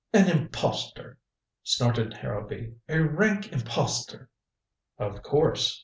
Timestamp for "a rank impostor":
2.89-4.31